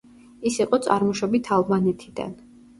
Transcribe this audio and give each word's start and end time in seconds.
ის 0.51 0.57
იყო 0.65 0.79
წარმოშობით 0.87 1.53
ალბანეთიდან. 1.61 2.37